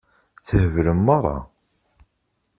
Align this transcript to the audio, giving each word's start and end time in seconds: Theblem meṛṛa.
Theblem 0.47 0.99
meṛṛa. 1.05 1.37